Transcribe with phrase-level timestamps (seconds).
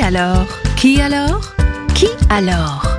[0.00, 1.54] Et alors Qui alors
[1.94, 2.96] Qui alors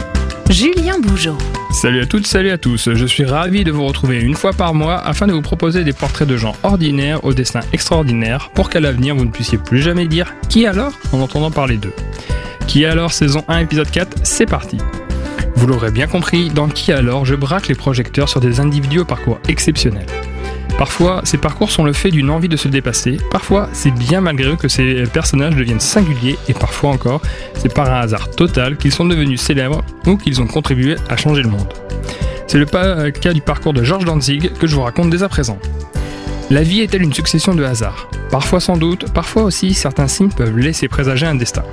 [0.49, 1.37] Julien Bougeot.
[1.71, 2.93] Salut à toutes, salut à tous.
[2.93, 5.93] Je suis ravi de vous retrouver une fois par mois afin de vous proposer des
[5.93, 10.07] portraits de gens ordinaires au destin extraordinaire pour qu'à l'avenir vous ne puissiez plus jamais
[10.07, 11.93] dire qui alors en entendant parler d'eux.
[12.67, 14.77] Qui alors saison 1 épisode 4, c'est parti.
[15.55, 19.05] Vous l'aurez bien compris, dans Qui alors, je braque les projecteurs sur des individus au
[19.05, 20.05] parcours exceptionnel.
[20.81, 24.49] Parfois, ces parcours sont le fait d'une envie de se dépasser, parfois c'est bien malgré
[24.49, 27.21] eux que ces personnages deviennent singuliers, et parfois encore,
[27.53, 31.43] c'est par un hasard total qu'ils sont devenus célèbres ou qu'ils ont contribué à changer
[31.43, 31.71] le monde.
[32.47, 32.65] C'est le
[33.11, 35.59] cas du parcours de Georges Danzig que je vous raconte dès à présent.
[36.49, 38.09] La vie est-elle une succession de hasards?
[38.31, 41.63] Parfois sans doute, parfois aussi certains signes peuvent laisser présager un destin.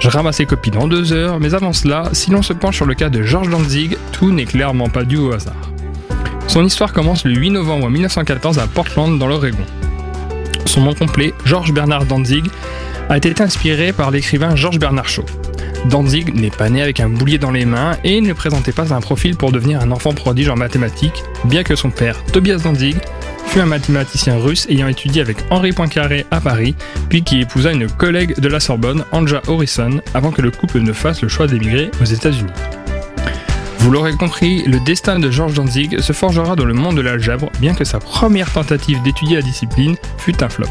[0.00, 2.86] Je ramasse les copies dans deux heures, mais avant cela, si l'on se penche sur
[2.86, 5.70] le cas de Georges Danzig, tout n'est clairement pas dû au hasard.
[6.50, 9.64] Son histoire commence le 8 novembre 1914 à Portland, dans l'Oregon.
[10.66, 12.44] Son nom complet, Georges Bernard Danzig,
[13.08, 15.24] a été inspiré par l'écrivain Georges Bernard Shaw.
[15.88, 19.00] Danzig n'est pas né avec un boulier dans les mains et ne présentait pas un
[19.00, 22.96] profil pour devenir un enfant prodige en mathématiques, bien que son père, Tobias Danzig,
[23.46, 26.74] fut un mathématicien russe ayant étudié avec Henri Poincaré à Paris,
[27.08, 30.92] puis qui épousa une collègue de la Sorbonne, Anja Harrison, avant que le couple ne
[30.92, 32.50] fasse le choix d'émigrer aux États-Unis.
[33.90, 37.50] Vous l'aurez compris, le destin de Georges Danzig se forgera dans le monde de l'algèbre,
[37.58, 40.68] bien que sa première tentative d'étudier la discipline fût un flop.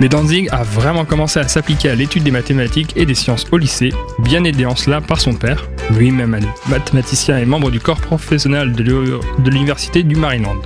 [0.00, 3.56] Mais Danzig a vraiment commencé à s'appliquer à l'étude des mathématiques et des sciences au
[3.56, 8.72] lycée, bien aidé en cela par son père, lui-même mathématicien et membre du corps professionnel
[8.72, 10.56] de l'université du Maryland.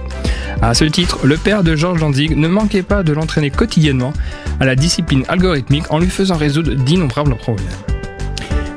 [0.62, 4.14] À ce titre, le père de Georges Danzig ne manquait pas de l'entraîner quotidiennement
[4.58, 7.66] à la discipline algorithmique en lui faisant résoudre d'innombrables problèmes.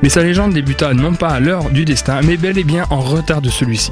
[0.02, 3.00] Mais sa légende débuta non pas à l'heure du destin, mais bel et bien en
[3.00, 3.92] retard de celui-ci.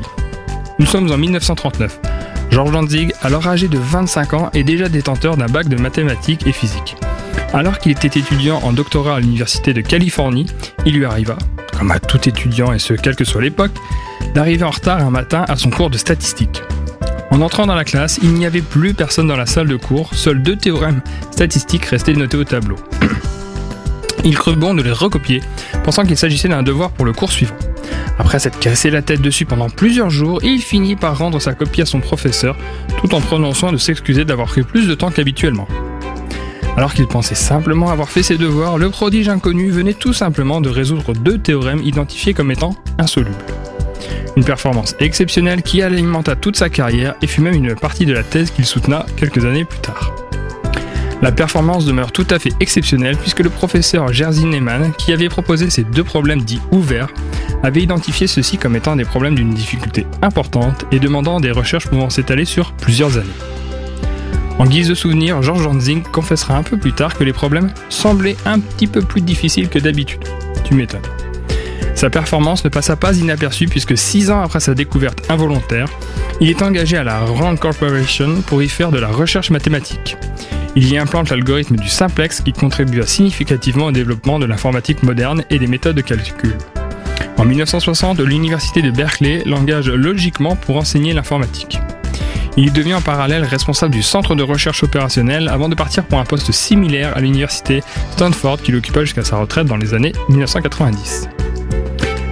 [0.79, 1.99] Nous sommes en 1939.
[2.51, 6.51] Georges Danzig, alors âgé de 25 ans, est déjà détenteur d'un bac de mathématiques et
[6.51, 6.95] physique.
[7.53, 10.47] Alors qu'il était étudiant en doctorat à l'Université de Californie,
[10.85, 11.37] il lui arriva,
[11.77, 13.71] comme à tout étudiant et ce quelle que soit l'époque,
[14.33, 16.63] d'arriver en retard un matin à son cours de statistique.
[17.29, 20.13] En entrant dans la classe, il n'y avait plus personne dans la salle de cours,
[20.13, 22.75] seuls deux théorèmes statistiques restaient notés au tableau.
[24.23, 25.41] Il crut bon de les recopier,
[25.83, 27.55] pensant qu'il s'agissait d'un devoir pour le cours suivant.
[28.19, 31.81] Après s'être cassé la tête dessus pendant plusieurs jours, il finit par rendre sa copie
[31.81, 32.55] à son professeur,
[32.99, 35.67] tout en prenant soin de s'excuser d'avoir pris plus de temps qu'habituellement.
[36.77, 40.69] Alors qu'il pensait simplement avoir fait ses devoirs, le prodige inconnu venait tout simplement de
[40.69, 43.35] résoudre deux théorèmes identifiés comme étant insolubles.
[44.35, 48.23] Une performance exceptionnelle qui alimenta toute sa carrière et fut même une partie de la
[48.23, 50.22] thèse qu'il soutena quelques années plus tard.
[51.23, 55.69] La performance demeure tout à fait exceptionnelle puisque le professeur Jerzy Neyman, qui avait proposé
[55.69, 57.07] ces deux problèmes dits ouverts,
[57.63, 62.09] avait identifié ceux-ci comme étant des problèmes d'une difficulté importante et demandant des recherches pouvant
[62.09, 63.29] s'étaler sur plusieurs années.
[64.59, 68.35] En guise de souvenir, Georges Danzig confessera un peu plus tard que les problèmes semblaient
[68.45, 70.25] un petit peu plus difficiles que d'habitude.
[70.65, 70.99] Tu m'étonnes.
[71.95, 75.87] Sa performance ne passa pas inaperçue puisque six ans après sa découverte involontaire,
[76.41, 80.17] il est engagé à la Rand Corporation pour y faire de la recherche mathématique.
[80.75, 85.59] Il y implante l'algorithme du simplex qui contribua significativement au développement de l'informatique moderne et
[85.59, 86.57] des méthodes de calcul.
[87.37, 91.79] En 1960, l'université de Berkeley l'engage logiquement pour enseigner l'informatique.
[92.57, 96.25] Il devient en parallèle responsable du centre de recherche opérationnelle avant de partir pour un
[96.25, 101.29] poste similaire à l'université Stanford qu'il occupa jusqu'à sa retraite dans les années 1990.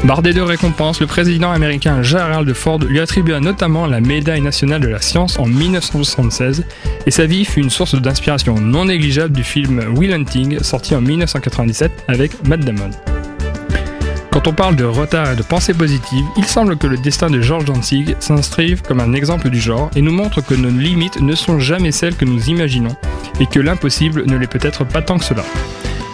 [0.04, 4.88] Bardé de récompenses, le président américain Gerald Ford lui attribua notamment la médaille nationale de
[4.88, 6.66] la science en 1976
[7.06, 11.02] et sa vie fut une source d'inspiration non négligeable du film Will Hunting sorti en
[11.02, 12.90] 1997 avec Matt Damon.
[14.32, 17.40] Quand on parle de retard et de pensée positive, il semble que le destin de
[17.40, 21.36] George Danzig s'inscrive comme un exemple du genre et nous montre que nos limites ne
[21.36, 22.96] sont jamais celles que nous imaginons
[23.40, 25.44] et que l'impossible ne l'est peut-être pas tant que cela.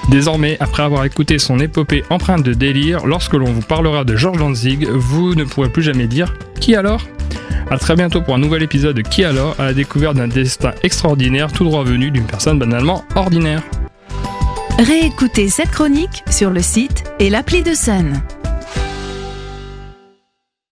[0.10, 4.38] Désormais, après avoir écouté son épopée empreinte de délire, lorsque l'on vous parlera de Georges
[4.38, 7.02] Danzig, vous ne pourrez plus jamais dire Qui alors
[7.70, 10.72] A très bientôt pour un nouvel épisode de Qui alors à la découverte d'un destin
[10.82, 13.62] extraordinaire tout droit venu d'une personne banalement ordinaire.
[14.80, 18.22] Réécoutez cette chronique sur le site et l'appli de Sun.